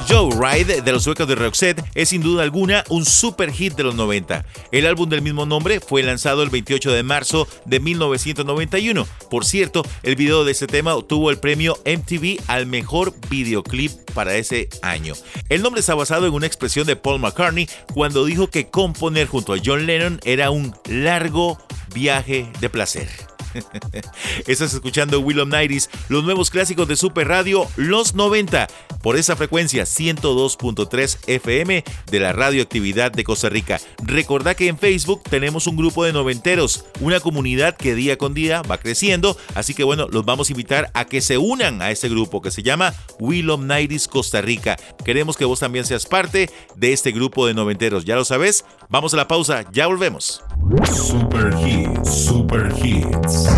Joe 0.08 0.34
Ride 0.36 0.82
de 0.82 0.92
los 0.92 1.04
suecos 1.04 1.28
de 1.28 1.36
Roxette 1.36 1.80
es 1.94 2.08
sin 2.08 2.20
duda 2.20 2.42
alguna 2.42 2.82
un 2.88 3.04
super 3.04 3.52
hit 3.52 3.76
de 3.76 3.84
los 3.84 3.94
90. 3.94 4.44
El 4.72 4.88
álbum 4.88 5.08
del 5.08 5.22
mismo 5.22 5.46
nombre 5.46 5.78
fue 5.78 6.02
lanzado 6.02 6.42
el 6.42 6.50
28 6.50 6.90
de 6.90 7.04
marzo 7.04 7.46
de 7.64 7.78
1991. 7.78 9.06
Por 9.30 9.44
cierto, 9.44 9.84
el 10.02 10.16
video 10.16 10.44
de 10.44 10.50
este 10.50 10.66
tema 10.66 10.96
obtuvo 10.96 11.30
el 11.30 11.38
premio 11.38 11.78
MTV 11.86 12.42
al 12.48 12.66
mejor 12.66 13.14
videoclip 13.30 13.92
para 14.14 14.34
ese 14.34 14.68
año. 14.82 15.14
El 15.48 15.62
nombre 15.62 15.78
está 15.78 15.94
basado 15.94 16.26
en 16.26 16.34
una 16.34 16.48
expresión 16.48 16.88
de 16.88 16.96
Paul 16.96 17.20
McCartney 17.20 17.68
cuando 17.94 18.24
dijo 18.24 18.50
que 18.50 18.66
componer 18.66 19.28
junto 19.28 19.52
a 19.52 19.58
John 19.64 19.86
Lennon 19.86 20.20
era 20.24 20.50
un 20.50 20.74
largo 20.88 21.56
viaje 21.94 22.50
de 22.60 22.68
placer. 22.68 23.33
Estás 24.46 24.74
escuchando 24.74 25.20
Will 25.20 25.40
of 25.40 25.48
Nighties, 25.48 25.90
los 26.08 26.24
nuevos 26.24 26.50
clásicos 26.50 26.88
de 26.88 26.96
Super 26.96 27.28
Radio, 27.28 27.66
los 27.76 28.14
90, 28.14 28.68
por 29.02 29.16
esa 29.16 29.36
frecuencia 29.36 29.84
102.3 29.84 31.18
FM 31.26 31.84
de 32.10 32.20
la 32.20 32.32
radioactividad 32.32 33.12
de 33.12 33.24
Costa 33.24 33.48
Rica. 33.48 33.80
Recordá 34.02 34.54
que 34.54 34.68
en 34.68 34.78
Facebook 34.78 35.22
tenemos 35.24 35.66
un 35.66 35.76
grupo 35.76 36.04
de 36.04 36.12
noventeros, 36.12 36.84
una 37.00 37.20
comunidad 37.20 37.76
que 37.76 37.94
día 37.94 38.18
con 38.18 38.34
día 38.34 38.62
va 38.62 38.78
creciendo, 38.78 39.36
así 39.54 39.74
que 39.74 39.84
bueno, 39.84 40.08
los 40.10 40.24
vamos 40.24 40.48
a 40.48 40.52
invitar 40.52 40.90
a 40.94 41.04
que 41.04 41.20
se 41.20 41.38
unan 41.38 41.82
a 41.82 41.90
ese 41.90 42.08
grupo 42.08 42.42
que 42.42 42.50
se 42.50 42.62
llama 42.62 42.94
Will 43.18 43.50
of 43.50 43.60
Nighties 43.60 44.08
Costa 44.08 44.40
Rica. 44.40 44.76
Queremos 45.04 45.36
que 45.36 45.44
vos 45.44 45.60
también 45.60 45.84
seas 45.84 46.06
parte 46.06 46.50
de 46.76 46.92
este 46.92 47.12
grupo 47.12 47.46
de 47.46 47.54
noventeros, 47.54 48.04
ya 48.04 48.16
lo 48.16 48.24
sabes. 48.24 48.64
Vamos 48.88 49.14
a 49.14 49.16
la 49.16 49.28
pausa, 49.28 49.64
ya 49.72 49.86
volvemos. 49.86 50.42
Super 50.64 51.52
Hits, 51.58 52.26
Super 52.26 52.72
Hits. 52.82 53.48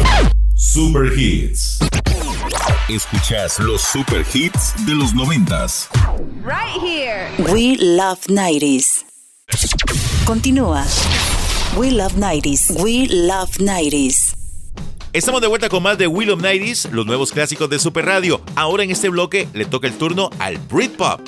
Super 0.56 1.06
Hits. 1.16 1.78
Escuchas 2.88 3.60
los 3.60 3.80
Super 3.80 4.24
Hits 4.34 4.74
de 4.86 4.94
los 4.94 5.14
noventas. 5.14 5.88
Right 6.42 6.80
here. 6.82 7.30
We 7.52 7.76
Love 7.78 8.26
90s. 8.26 9.04
Continúa. 10.24 10.84
We 11.76 11.92
Love 11.92 12.14
90s. 12.16 12.82
We 12.82 13.06
Love 13.08 13.56
90s. 13.58 14.34
Estamos 15.12 15.40
de 15.40 15.46
vuelta 15.46 15.68
con 15.68 15.84
más 15.84 15.96
de 15.96 16.08
Will 16.08 16.30
of 16.30 16.42
Nighties, 16.42 16.88
los 16.90 17.06
nuevos 17.06 17.30
clásicos 17.30 17.70
de 17.70 17.78
Super 17.78 18.04
Radio. 18.04 18.42
Ahora 18.56 18.82
en 18.82 18.90
este 18.90 19.08
bloque 19.08 19.48
le 19.54 19.64
toca 19.64 19.86
el 19.86 19.94
turno 19.94 20.28
al 20.40 20.58
Britpop. 20.58 21.20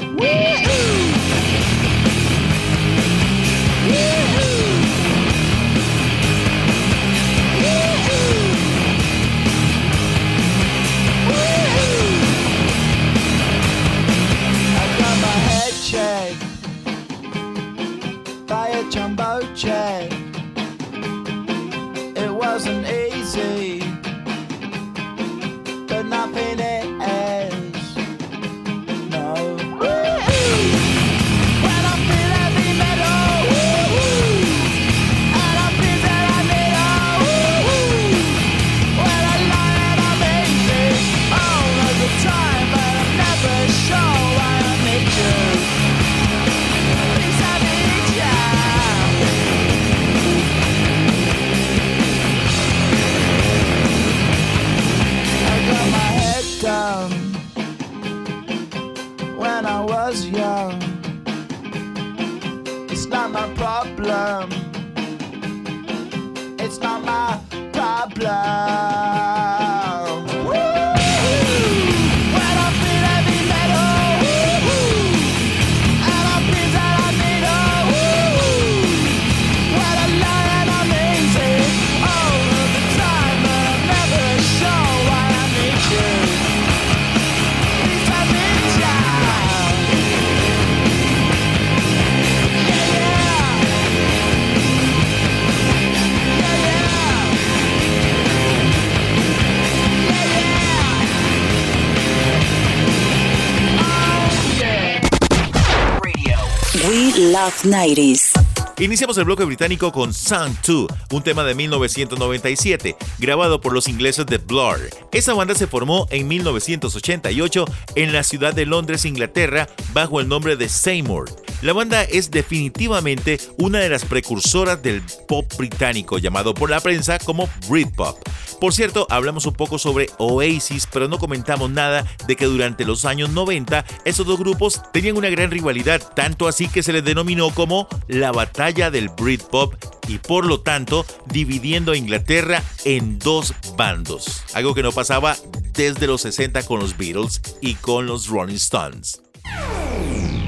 Love 107.18 107.64
90s. 107.64 108.30
Iniciamos 108.78 109.18
el 109.18 109.24
bloque 109.24 109.42
británico 109.42 109.90
con 109.90 110.14
Sound 110.14 110.56
2, 110.64 110.86
un 111.10 111.22
tema 111.24 111.42
de 111.42 111.56
1997, 111.56 112.96
grabado 113.18 113.60
por 113.60 113.72
los 113.72 113.88
ingleses 113.88 114.24
de 114.26 114.38
Blur. 114.38 114.78
Esa 115.10 115.34
banda 115.34 115.56
se 115.56 115.66
formó 115.66 116.06
en 116.10 116.28
1988 116.28 117.64
en 117.96 118.12
la 118.12 118.22
ciudad 118.22 118.54
de 118.54 118.66
Londres, 118.66 119.04
Inglaterra, 119.04 119.66
bajo 119.92 120.20
el 120.20 120.28
nombre 120.28 120.54
de 120.54 120.68
Seymour. 120.68 121.28
La 121.60 121.72
banda 121.72 122.04
es 122.04 122.30
definitivamente 122.30 123.40
una 123.56 123.80
de 123.80 123.88
las 123.88 124.04
precursoras 124.04 124.80
del 124.80 125.02
pop 125.26 125.44
británico, 125.58 126.18
llamado 126.18 126.54
por 126.54 126.70
la 126.70 126.80
prensa 126.80 127.18
como 127.18 127.48
Britpop. 127.68 128.16
Por 128.60 128.72
cierto, 128.72 129.08
hablamos 129.10 129.44
un 129.46 129.54
poco 129.54 129.76
sobre 129.76 130.08
Oasis, 130.18 130.88
pero 130.92 131.08
no 131.08 131.18
comentamos 131.18 131.70
nada 131.70 132.06
de 132.28 132.36
que 132.36 132.44
durante 132.44 132.84
los 132.84 133.04
años 133.04 133.30
90 133.30 133.84
esos 134.04 134.24
dos 134.24 134.38
grupos 134.38 134.80
tenían 134.92 135.16
una 135.16 135.30
gran 135.30 135.50
rivalidad, 135.50 136.00
tanto 136.14 136.46
así 136.46 136.68
que 136.68 136.84
se 136.84 136.92
les 136.92 137.04
denominó 137.04 137.50
como 137.50 137.88
la 138.06 138.30
batalla 138.30 138.92
del 138.92 139.08
Britpop 139.08 139.74
y 140.06 140.18
por 140.18 140.46
lo 140.46 140.60
tanto 140.60 141.04
dividiendo 141.26 141.90
a 141.90 141.96
Inglaterra 141.96 142.62
en 142.84 143.18
dos 143.18 143.52
bandos, 143.76 144.42
algo 144.54 144.74
que 144.74 144.82
no 144.84 144.92
pasaba 144.92 145.36
desde 145.72 146.06
los 146.06 146.22
60 146.22 146.64
con 146.66 146.78
los 146.78 146.96
Beatles 146.96 147.40
y 147.60 147.74
con 147.74 148.06
los 148.06 148.28
Rolling 148.28 148.56
Stones. 148.56 149.22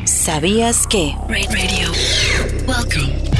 ¿Sabías 0.05 0.87
que? 0.87 1.15
Radio. 1.29 1.93
Welcome. 2.67 3.31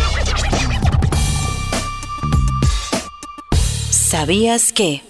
¿Sabías 3.91 4.73
que? 4.73 5.03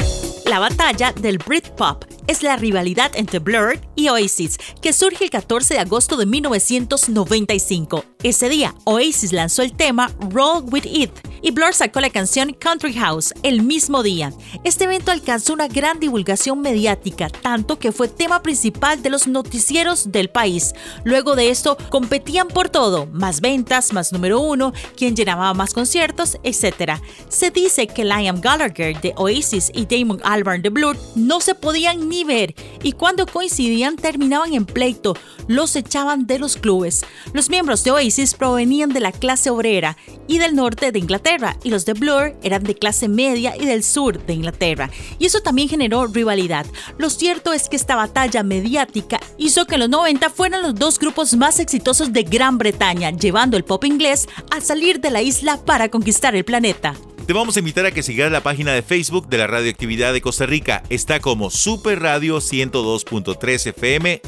La 0.46 0.58
batalla 0.58 1.12
del 1.12 1.38
Britpop 1.38 2.04
es 2.26 2.42
la 2.42 2.56
rivalidad 2.56 3.12
entre 3.14 3.40
Blur 3.40 3.80
y 3.96 4.08
Oasis, 4.08 4.58
que 4.80 4.92
surge 4.92 5.24
el 5.24 5.30
14 5.30 5.74
de 5.74 5.80
agosto 5.80 6.16
de 6.16 6.26
1995. 6.26 8.04
Ese 8.22 8.48
día, 8.48 8.74
Oasis 8.84 9.32
lanzó 9.32 9.62
el 9.62 9.72
tema 9.72 10.12
Roll 10.30 10.64
With 10.70 10.86
It 10.86 11.10
y 11.42 11.50
Blur 11.53 11.74
sacó 11.74 12.00
la 12.00 12.11
canción 12.11 12.53
Country 12.53 12.92
House 12.94 13.33
el 13.42 13.62
mismo 13.62 14.03
día. 14.03 14.33
Este 14.64 14.85
evento 14.85 15.11
alcanzó 15.11 15.53
una 15.53 15.68
gran 15.68 16.00
divulgación 16.00 16.61
mediática, 16.61 17.29
tanto 17.29 17.79
que 17.79 17.92
fue 17.92 18.09
tema 18.09 18.42
principal 18.42 19.03
de 19.03 19.11
los 19.11 19.26
noticieros 19.26 20.12
del 20.12 20.29
país. 20.29 20.74
Luego 21.05 21.37
de 21.37 21.50
esto, 21.50 21.76
competían 21.88 22.48
por 22.48 22.68
todo, 22.68 23.07
más 23.07 23.40
ventas, 23.40 23.92
más 23.92 24.12
número 24.12 24.40
uno, 24.40 24.72
quien 24.96 25.16
llenaba 25.16 25.55
más 25.55 25.72
conciertos, 25.72 26.37
etc. 26.42 27.00
Se 27.29 27.50
dice 27.50 27.87
que 27.87 28.05
Liam 28.05 28.40
Gallagher 28.40 29.00
de 29.00 29.14
Oasis 29.16 29.70
y 29.74 29.87
Damon 29.87 30.20
Albarn 30.24 30.62
de 30.62 30.68
Blur 30.68 30.96
no 31.14 31.40
se 31.40 31.55
podían 31.55 32.09
ni 32.09 32.24
ver 32.24 32.55
y 32.83 32.92
cuando 32.92 33.26
coincidían 33.26 33.96
terminaban 33.96 34.53
en 34.55 34.66
pleito, 34.66 35.14
los 35.46 35.76
echaban 35.76 36.26
de 36.26 36.38
los 36.38 36.57
clubes. 36.57 37.05
Los 37.33 37.50
miembros 37.50 37.85
de 37.85 37.92
Oasis 37.92 38.35
provenían 38.35 38.90
de 38.90 39.00
la 39.00 39.12
clase 39.12 39.50
obrera 39.50 39.96
y 40.26 40.38
del 40.38 40.55
norte 40.55 40.92
de 40.92 40.98
Inglaterra 40.98 41.29
y 41.62 41.70
los 41.70 41.84
de 41.86 41.92
Blur 41.92 42.34
eran 42.42 42.64
de 42.64 42.74
clase 42.74 43.08
media 43.08 43.54
y 43.56 43.64
del 43.64 43.84
sur 43.84 44.24
de 44.26 44.34
Inglaterra 44.34 44.90
y 45.18 45.26
eso 45.26 45.40
también 45.40 45.68
generó 45.68 46.08
rivalidad. 46.08 46.66
Lo 46.98 47.08
cierto 47.08 47.52
es 47.52 47.68
que 47.68 47.76
esta 47.76 47.94
batalla 47.94 48.42
mediática 48.42 49.20
hizo 49.38 49.64
que 49.64 49.74
en 49.74 49.80
los 49.80 49.88
90 49.90 50.28
fueran 50.30 50.62
los 50.62 50.74
dos 50.74 50.98
grupos 50.98 51.36
más 51.36 51.60
exitosos 51.60 52.12
de 52.12 52.24
Gran 52.24 52.58
Bretaña, 52.58 53.10
llevando 53.10 53.56
el 53.56 53.64
pop 53.64 53.84
inglés 53.84 54.28
a 54.50 54.60
salir 54.60 55.00
de 55.00 55.10
la 55.10 55.22
isla 55.22 55.58
para 55.64 55.88
conquistar 55.88 56.34
el 56.34 56.44
planeta. 56.44 56.94
Te 57.26 57.33
vamos 57.33 57.56
a 57.56 57.61
invitar 57.61 57.87
a 57.87 57.92
que 57.92 58.02
sigas 58.02 58.33
la 58.33 58.42
página 58.42 58.72
de 58.72 58.83
Facebook 58.83 59.28
de 59.28 59.38
la 59.38 59.46
Radioactividad 59.46 60.12
de 60.12 60.20
Costa 60.20 60.46
Rica. 60.46 60.83
Está 60.88 61.20
como 61.20 61.50
Super 61.50 62.00
Radio 62.00 62.38
102.3 62.38 63.66
FM 63.68 64.20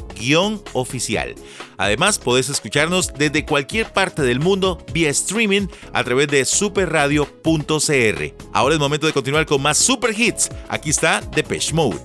oficial. 0.72 1.34
Además, 1.76 2.18
puedes 2.18 2.48
escucharnos 2.48 3.12
desde 3.14 3.44
cualquier 3.44 3.92
parte 3.92 4.22
del 4.22 4.40
mundo 4.40 4.78
vía 4.92 5.10
streaming 5.10 5.66
a 5.92 6.04
través 6.04 6.28
de 6.28 6.44
superradio.cr. 6.44 8.34
Ahora 8.52 8.74
es 8.74 8.80
momento 8.80 9.06
de 9.06 9.12
continuar 9.12 9.46
con 9.46 9.60
más 9.62 9.78
super 9.78 10.18
hits. 10.18 10.50
Aquí 10.68 10.90
está 10.90 11.20
Depeche 11.34 11.72
Mode. 11.72 12.00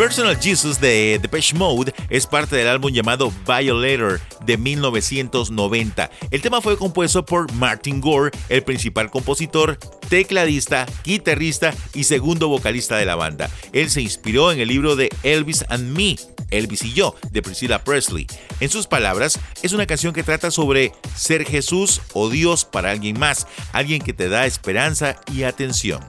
Personal 0.00 0.40
Jesus 0.40 0.80
de 0.80 1.18
Depeche 1.20 1.54
Mode 1.54 1.92
es 2.08 2.26
parte 2.26 2.56
del 2.56 2.68
álbum 2.68 2.90
llamado 2.90 3.30
Violator 3.46 4.18
de 4.46 4.56
1990. 4.56 6.10
El 6.30 6.40
tema 6.40 6.62
fue 6.62 6.78
compuesto 6.78 7.22
por 7.26 7.52
Martin 7.52 8.00
Gore, 8.00 8.30
el 8.48 8.62
principal 8.62 9.10
compositor, 9.10 9.76
tecladista, 10.08 10.86
guitarrista 11.04 11.74
y 11.92 12.04
segundo 12.04 12.48
vocalista 12.48 12.96
de 12.96 13.04
la 13.04 13.14
banda. 13.14 13.50
Él 13.74 13.90
se 13.90 14.00
inspiró 14.00 14.52
en 14.52 14.60
el 14.60 14.68
libro 14.68 14.96
de 14.96 15.10
Elvis 15.22 15.66
and 15.68 15.94
Me, 15.94 16.16
Elvis 16.50 16.82
y 16.82 16.94
yo, 16.94 17.14
de 17.30 17.42
Priscilla 17.42 17.84
Presley. 17.84 18.26
En 18.60 18.70
sus 18.70 18.86
palabras, 18.86 19.38
es 19.60 19.74
una 19.74 19.84
canción 19.84 20.14
que 20.14 20.22
trata 20.22 20.50
sobre 20.50 20.92
ser 21.14 21.44
Jesús 21.44 22.00
o 22.14 22.30
Dios 22.30 22.64
para 22.64 22.90
alguien 22.90 23.18
más, 23.18 23.46
alguien 23.72 24.00
que 24.00 24.14
te 24.14 24.30
da 24.30 24.46
esperanza 24.46 25.16
y 25.30 25.42
atención. 25.42 26.00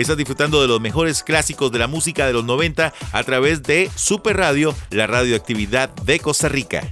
Estás 0.00 0.16
disfrutando 0.16 0.62
de 0.62 0.66
los 0.66 0.80
mejores 0.80 1.22
clásicos 1.22 1.70
de 1.72 1.78
la 1.78 1.86
música 1.86 2.26
de 2.26 2.32
los 2.32 2.42
90 2.42 2.94
a 3.12 3.22
través 3.22 3.62
de 3.62 3.90
Super 3.96 4.38
Radio, 4.38 4.74
la 4.88 5.06
radioactividad 5.06 5.90
de 5.90 6.18
Costa 6.20 6.48
Rica. 6.48 6.90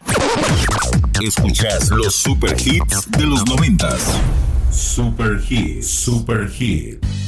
Escuchas 1.22 1.88
los 1.88 2.14
super 2.14 2.54
hits 2.60 3.10
de 3.12 3.24
los 3.24 3.46
90. 3.46 3.96
Super 4.70 5.42
hits, 5.48 5.88
super 5.88 6.50
hits. 6.60 7.27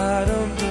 I 0.00 0.24
don't 0.24 0.69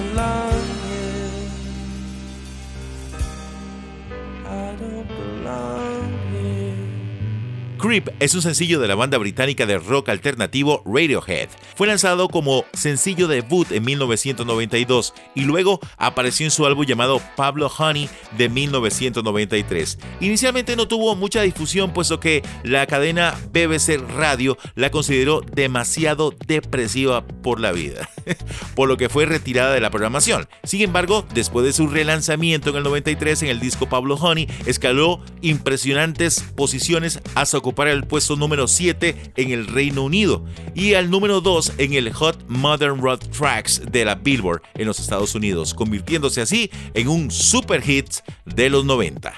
Creep 7.90 8.10
es 8.20 8.36
un 8.36 8.44
sencillo 8.44 8.80
de 8.80 8.88
la 8.88 8.94
banda 8.94 9.18
británica 9.18 9.66
de 9.66 9.80
rock 9.80 10.10
alternativo 10.10 10.84
Radiohead. 10.86 11.50
Fue 11.76 11.88
lanzado 11.88 12.30
como 12.30 12.64
sencillo 12.72 13.28
debut 13.28 13.72
en 13.72 13.84
1992 13.84 15.16
y 15.34 15.42
luego 15.46 15.80
apareció 15.98 16.46
en 16.46 16.52
su 16.52 16.68
álbum 16.68 16.86
llamado 16.86 17.20
Pablo 17.36 17.66
Honey 17.76 18.08
de 18.38 18.48
1993. 18.48 19.98
Inicialmente 20.20 20.76
no 20.76 20.88
tuvo 20.88 21.16
mucha 21.16 21.42
difusión 21.42 21.92
puesto 21.92 22.20
que 22.20 22.44
la 22.62 22.86
cadena 22.86 23.36
BBC 23.52 23.98
Radio 24.16 24.56
la 24.76 24.92
consideró 24.92 25.42
demasiado 25.42 26.32
depresiva 26.46 27.26
por 27.26 27.60
la 27.60 27.72
vida, 27.72 28.08
por 28.76 28.88
lo 28.88 28.98
que 28.98 29.10
fue 29.10 29.26
retirada 29.26 29.74
de 29.74 29.82
la 29.82 29.90
programación. 29.90 30.48
Sin 30.64 30.82
embargo, 30.82 31.26
después 31.34 31.66
de 31.66 31.74
su 31.74 31.88
relanzamiento 31.88 32.70
en 32.70 32.76
el 32.76 32.84
93 32.84 33.42
en 33.42 33.50
el 33.50 33.60
disco 33.60 33.90
Pablo 33.90 34.14
Honey, 34.14 34.48
escaló 34.68 35.24
impresionantes 35.42 36.46
posiciones 36.56 37.20
hasta 37.34 37.58
ocupar 37.58 37.79
el 37.88 38.06
puesto 38.06 38.36
número 38.36 38.68
7 38.68 39.34
en 39.36 39.52
el 39.52 39.68
Reino 39.68 40.04
Unido 40.04 40.44
y 40.76 40.96
al 40.96 41.10
número 41.10 41.42
2 41.42 41.74
en 41.78 41.94
el 41.94 42.12
Hot 42.14 42.44
Modern 42.48 43.02
Rock 43.02 43.22
Tracks 43.30 43.82
de 43.92 44.06
la 44.06 44.16
Billboard 44.16 44.62
en 44.76 44.88
los 44.88 45.00
Estados 45.00 45.36
Unidos, 45.36 45.74
convirtiéndose 45.74 46.42
así 46.42 46.70
en 46.94 47.08
un 47.08 47.32
super 47.32 47.82
hit 47.82 48.08
de 48.46 48.70
los 48.70 48.86
90. 48.86 49.34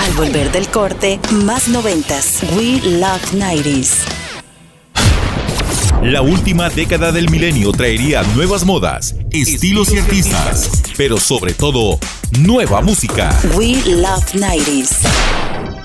Al 0.00 0.12
volver 0.12 0.50
del 0.52 0.68
corte, 0.68 1.20
más 1.44 1.68
noventas. 1.68 2.42
We 2.56 2.80
Love 2.82 3.32
90s. 3.32 4.04
La 6.02 6.22
última 6.22 6.68
década 6.70 7.10
del 7.10 7.30
milenio 7.30 7.72
traería 7.72 8.22
nuevas 8.34 8.64
modas, 8.64 9.16
estilos 9.30 9.92
y 9.92 9.98
artistas, 9.98 10.82
pero 10.96 11.18
sobre 11.18 11.52
todo, 11.52 11.98
nueva 12.38 12.80
música. 12.80 13.36
We 13.56 13.82
Love 13.86 14.24
90s. 14.34 15.75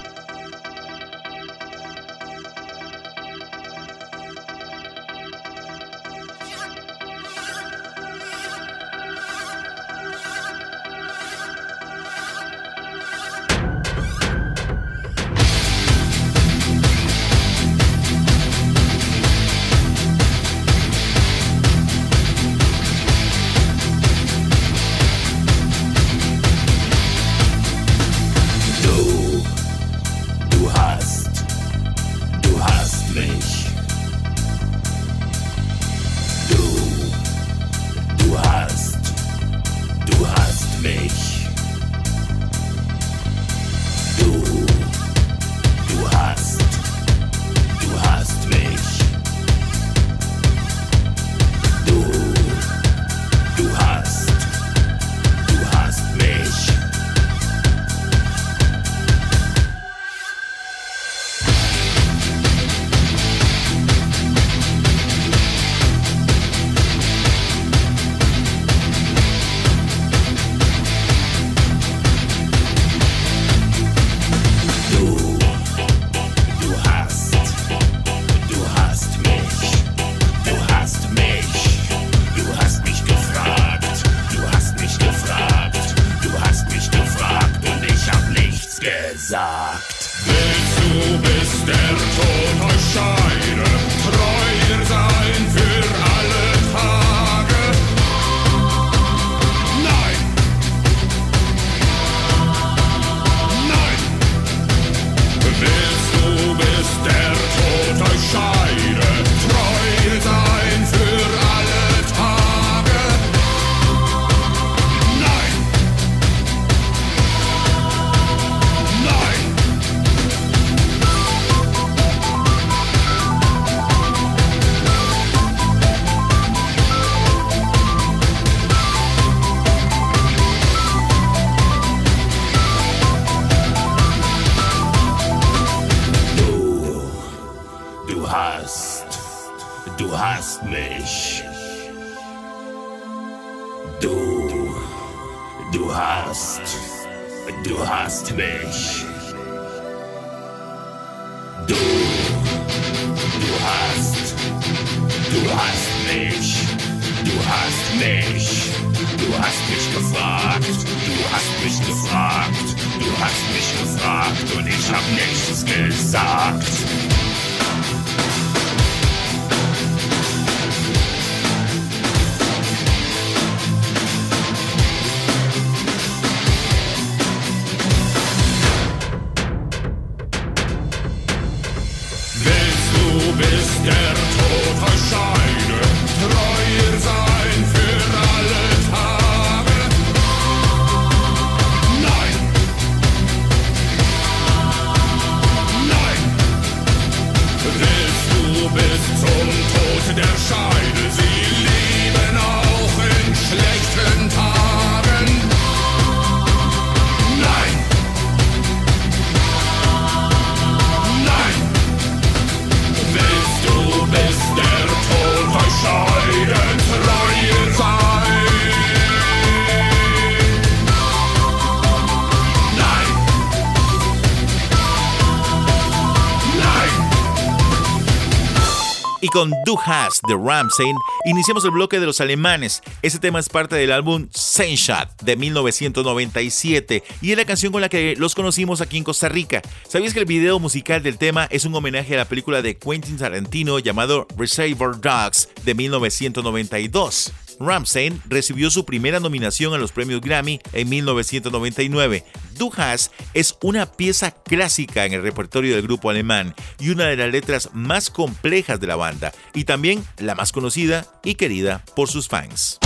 Con 229.32 229.52
Du 229.66 229.78
Hast 229.84 230.22
de 230.28 230.36
Ramsey 230.36 230.92
iniciamos 231.26 231.64
el 231.66 231.72
bloque 231.72 232.00
de 232.00 232.06
los 232.06 232.22
alemanes. 232.22 232.82
Este 233.02 233.20
tema 233.20 233.40
es 233.40 233.50
parte 233.50 233.76
del 233.76 233.92
álbum 233.92 234.28
Shot 234.32 235.22
de 235.24 235.36
1997 235.36 237.04
y 237.22 237.32
es 237.32 237.38
la 237.38 237.46
canción 237.46 237.72
con 237.72 237.82
la 237.82 237.90
que 237.90 238.16
los 238.18 238.36
conocimos 238.36 238.82
aquí 238.82 238.98
en 238.98 239.04
Costa 239.04 239.30
Rica. 239.30 239.62
¿Sabías 239.88 240.14
que 240.14 240.20
el 240.20 240.26
video 240.26 240.60
musical 240.60 241.02
del 241.02 241.18
tema 241.18 241.48
es 241.50 241.66
un 241.66 241.74
homenaje 241.74 242.14
a 242.14 242.18
la 242.18 242.26
película 242.26 242.62
de 242.62 242.78
Quentin 242.78 243.18
Tarantino 243.18 243.80
llamado 243.80 244.28
Reservoir 244.38 245.00
Dogs 245.00 245.50
de 245.64 245.74
1992? 245.74 247.34
Ramsey 247.66 248.20
recibió 248.28 248.70
su 248.70 248.86
primera 248.86 249.20
nominación 249.20 249.74
a 249.74 249.78
los 249.78 249.92
premios 249.92 250.22
Grammy 250.22 250.60
en 250.74 250.90
1999. 250.90 252.26
Du 252.58 252.72
Hast 252.76 253.12
es 253.34 253.56
una 253.62 253.86
pieza 253.86 254.32
clásica 254.32 255.06
en 255.06 255.14
el 255.14 255.22
repertorio 255.22 255.76
del 255.76 255.84
grupo 255.84 256.10
alemán 256.10 256.56
y 256.80 256.90
una 256.90 257.06
de 257.06 257.18
las 257.18 257.32
letras 257.32 257.70
más 257.74 258.10
complejas 258.10 258.80
de 258.80 258.88
la 258.88 258.96
banda, 258.96 259.32
y 259.54 259.64
también 259.64 260.04
la 260.18 260.36
más 260.36 260.52
conocida 260.52 261.06
y 261.24 261.36
querida 261.36 261.84
por 261.96 262.10
sus 262.10 262.28
fans. 262.28 262.80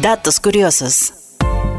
Datos 0.00 0.40
curiosos. 0.40 1.12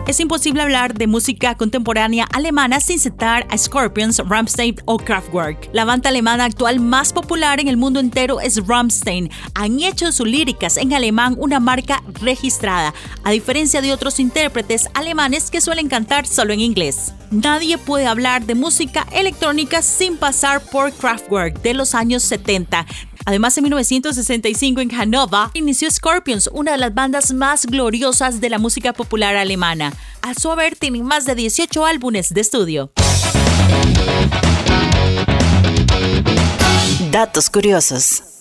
Es 0.08 0.22
imposible 0.22 0.62
hablar 0.62 0.94
de 0.94 1.06
música 1.06 1.56
contemporánea 1.56 2.30
alemana 2.34 2.80
sin 2.80 2.98
citar 2.98 3.46
a 3.50 3.58
Scorpions, 3.58 4.20
Rammstein 4.20 4.78
o 4.86 4.98
Kraftwerk. 4.98 5.70
La 5.74 5.84
banda 5.84 6.10
alemana 6.10 6.46
actual 6.46 6.80
más 6.80 7.12
popular 7.12 7.60
en 7.60 7.68
el 7.68 7.76
mundo 7.76 8.00
entero 8.00 8.40
es 8.40 8.66
Rammstein. 8.66 9.30
Han 9.54 9.82
hecho 9.82 10.14
sus 10.14 10.26
líricas 10.26 10.78
en 10.78 10.94
alemán 10.94 11.36
una 11.38 11.60
marca 11.60 12.02
registrada, 12.22 12.94
a 13.26 13.32
diferencia 13.32 13.82
de 13.82 13.92
otros 13.92 14.22
intérpretes 14.22 14.88
alemanes 14.94 15.52
que 15.52 15.60
suelen 15.60 15.90
cantar 15.90 16.26
solo 16.26 16.54
en 16.54 16.62
inglés. 16.62 17.14
Nadie 17.30 17.78
puede 17.78 18.08
hablar 18.08 18.46
de 18.46 18.56
música 18.56 19.06
electrónica 19.12 19.82
sin 19.82 20.16
pasar 20.16 20.62
por 20.62 20.94
Kraftwerk 20.94 21.62
de 21.62 21.74
los 21.74 21.94
años 21.94 22.24
70. 22.24 22.86
Además, 23.28 23.58
en 23.58 23.66
1965 23.66 24.80
en 24.80 24.90
Hannover 24.90 25.50
inició 25.54 25.92
Scorpions, 25.92 26.50
una 26.54 26.72
de 26.72 26.78
las 26.78 26.94
bandas 26.94 27.34
más 27.34 27.66
gloriosas 27.66 28.40
de 28.40 28.50
la 28.50 28.58
música 28.58 28.94
popular 28.94 29.36
alemana. 29.36 29.92
A 30.22 30.34
su 30.34 30.50
haber 30.50 30.78
tienen 30.78 31.04
más 31.04 31.26
de 31.26 31.36
18 31.36 31.86
álbumes 31.86 32.34
de 32.34 32.40
estudio. 32.40 32.90
Datos 37.12 37.50
curiosos. 37.50 38.37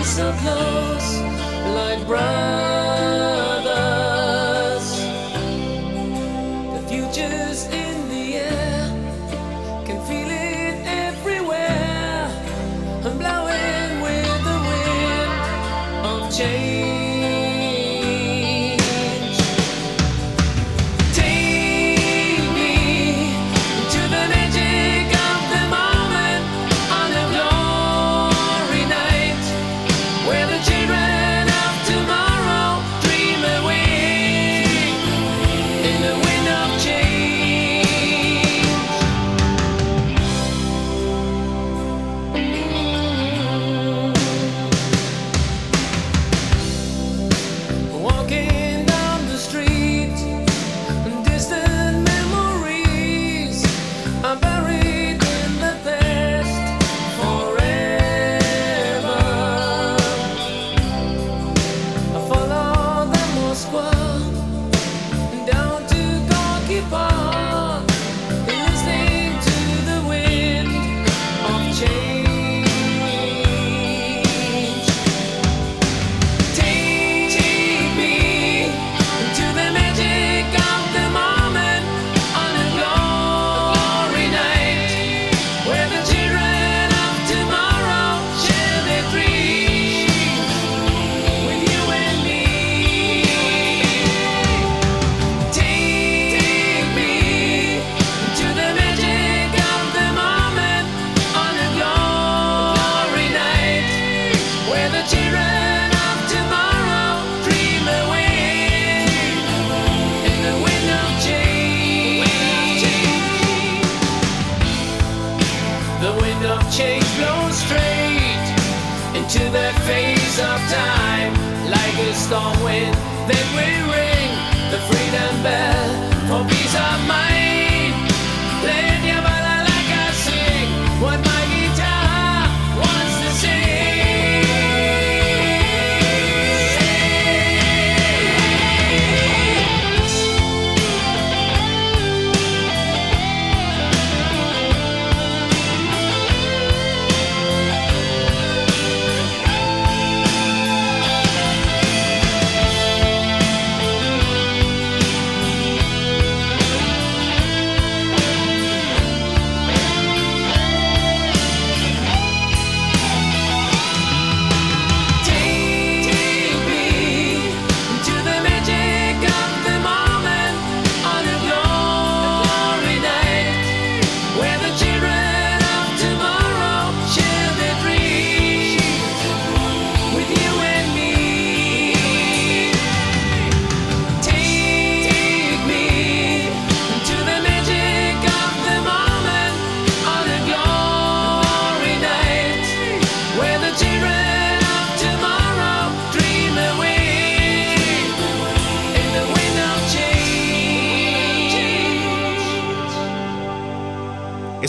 Could 0.00 0.06
be 0.06 0.08
so 0.08 0.32
close, 0.32 1.20
like 1.74 2.06
brothers? 2.06 2.69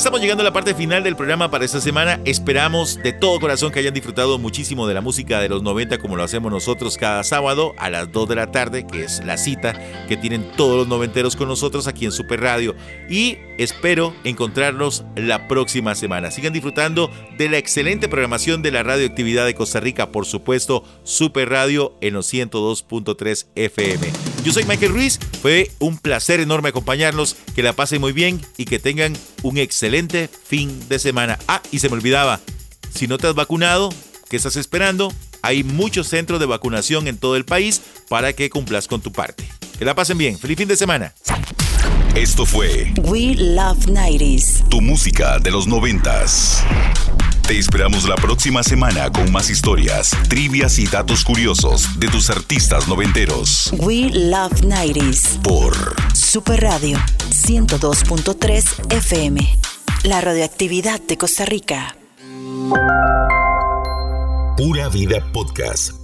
Estamos 0.02 0.20
llegando 0.20 0.42
a 0.42 0.46
la 0.46 0.52
parte 0.52 0.74
final 0.74 1.04
del 1.04 1.16
programa 1.16 1.52
para 1.52 1.64
esta 1.64 1.80
semana. 1.80 2.20
Esperamos 2.26 2.98
de 3.04 3.14
todo 3.14 3.40
corazón 3.40 3.72
que 3.72 3.78
hayan 3.78 3.94
disfrutado 3.94 4.40
muchísimo 4.40 4.88
de 4.88 4.96
la 4.96 5.02
música 5.02 5.40
de 5.40 5.48
los 5.48 5.62
90 5.62 6.00
como 6.00 6.16
lo 6.16 6.24
hacemos 6.24 6.52
nosotros 6.52 6.98
cada 6.98 7.24
sábado 7.24 7.76
a 7.78 7.92
las 7.92 8.12
2 8.12 8.30
de 8.30 8.36
la 8.36 8.50
tarde, 8.50 8.88
que 8.88 9.04
es 9.04 9.24
la 9.24 9.38
cita 9.38 9.80
que 10.08 10.18
tienen 10.18 10.54
todos 10.58 10.76
los 10.76 10.88
noventeros 10.88 11.36
con 11.36 11.48
nosotros 11.48 11.86
aquí 11.86 12.06
en 12.06 12.12
Super 12.12 12.42
Radio. 12.42 12.74
Y 13.12 13.38
espero 13.60 14.16
encontrarnos 14.24 15.06
la 15.16 15.48
próxima 15.48 15.94
semana. 15.94 16.32
Sigan 16.32 16.52
disfrutando 16.52 17.12
de 17.38 17.50
la 17.50 17.60
excelente 17.60 18.10
programación 18.10 18.64
de 18.64 18.72
la 18.72 18.82
radioactividad 18.82 19.46
de 19.46 19.54
Costa 19.54 19.82
Rica, 19.82 20.12
por 20.12 20.26
supuesto, 20.26 20.84
Super 21.04 21.50
Radio 21.50 21.96
en 22.02 22.16
los 22.16 22.34
102.3 22.34 23.50
FM. 23.54 24.12
Yo 24.44 24.52
soy 24.52 24.64
Michael 24.64 24.94
Ruiz, 24.94 25.20
fue 25.44 25.70
un 25.78 26.00
placer 26.00 26.40
enorme 26.40 26.70
acompañarlos, 26.70 27.36
que 27.54 27.62
la 27.62 27.74
pasen 27.74 28.02
muy 28.02 28.14
bien 28.14 28.42
y 28.58 28.66
que 28.66 28.80
tengan 28.80 29.14
un 29.44 29.60
excelente 29.60 29.91
fin 30.46 30.88
de 30.88 31.00
semana. 31.00 31.38
Ah, 31.48 31.62
y 31.72 31.80
se 31.80 31.90
me 31.90 31.96
olvidaba, 31.96 32.40
si 32.94 33.08
no 33.08 33.18
te 33.18 33.28
has 33.28 33.36
vacunado, 33.36 33.90
¿qué 34.30 34.38
estás 34.38 34.56
esperando? 34.56 35.12
Hay 35.42 35.64
muchos 35.64 36.08
centros 36.08 36.40
de 36.40 36.46
vacunación 36.46 37.08
en 37.08 37.18
todo 37.18 37.36
el 37.36 37.46
país 37.46 37.82
para 38.08 38.34
que 38.34 38.50
cumplas 38.50 38.88
con 38.88 39.02
tu 39.02 39.12
parte. 39.12 39.48
Que 39.78 39.86
la 39.86 39.96
pasen 39.96 40.18
bien, 40.18 40.38
feliz 40.38 40.58
fin 40.58 40.68
de 40.68 40.78
semana. 40.78 41.14
Esto 42.16 42.46
fue 42.46 42.94
We 43.04 43.36
Love 43.36 43.88
90s. 43.88 44.68
tu 44.70 44.82
música 44.82 45.40
de 45.40 45.52
los 45.52 45.68
noventas. 45.68 46.64
Te 47.48 47.58
esperamos 47.58 48.08
la 48.08 48.16
próxima 48.16 48.64
semana 48.64 49.12
con 49.12 49.32
más 49.32 49.50
historias, 49.50 50.12
trivias 50.30 50.78
y 50.80 50.88
datos 50.88 51.24
curiosos 51.26 52.00
de 52.00 52.08
tus 52.08 52.30
artistas 52.30 52.88
noventeros. 52.88 53.72
We 53.78 54.10
Love 54.10 54.62
90s. 54.62 55.42
Por 55.42 55.74
Super 56.14 56.62
Radio 56.62 56.98
102.3 57.30 58.94
FM. 58.94 59.71
La 60.04 60.20
radioactividad 60.22 61.00
de 61.02 61.18
Costa 61.18 61.46
Rica. 61.46 61.96
Pura 64.58 64.90
Vida 64.90 65.26
Podcast 65.32 66.01